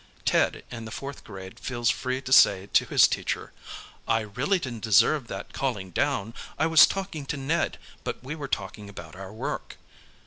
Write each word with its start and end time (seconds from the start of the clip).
Ted 0.25 0.63
in 0.71 0.85
the 0.85 0.89
fourth 0.89 1.23
grade 1.23 1.59
feels 1.59 1.91
free 1.91 2.19
to 2.23 2.33
say 2.33 2.65
to 2.65 2.85
his 2.85 3.07
teacher, 3.07 3.53
"I 4.07 4.21
really 4.21 4.57
didn't 4.57 4.83
deserve 4.83 5.27
that 5.27 5.53
calling 5.53 5.91
down. 5.91 6.33
I 6.57 6.65
was 6.65 6.87
talking 6.87 7.27
to 7.27 7.37
Ned, 7.37 7.77
but 8.03 8.23
we 8.23 8.33
were 8.33 8.47
talking 8.47 8.89
about 8.89 9.15
our 9.15 9.31
work." 9.31 9.77